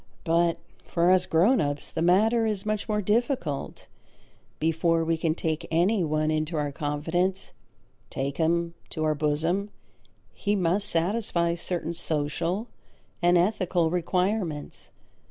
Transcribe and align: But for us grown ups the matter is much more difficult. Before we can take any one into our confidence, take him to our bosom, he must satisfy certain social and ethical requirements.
But 0.23 0.57
for 0.83 1.11
us 1.11 1.27
grown 1.27 1.61
ups 1.61 1.91
the 1.91 2.01
matter 2.01 2.47
is 2.47 2.65
much 2.65 2.89
more 2.89 3.03
difficult. 3.03 3.85
Before 4.59 5.03
we 5.03 5.15
can 5.15 5.35
take 5.35 5.67
any 5.69 6.03
one 6.03 6.31
into 6.31 6.57
our 6.57 6.71
confidence, 6.71 7.51
take 8.09 8.37
him 8.37 8.73
to 8.89 9.03
our 9.03 9.13
bosom, 9.13 9.69
he 10.33 10.55
must 10.55 10.89
satisfy 10.89 11.53
certain 11.53 11.93
social 11.93 12.67
and 13.21 13.37
ethical 13.37 13.91
requirements. 13.91 14.89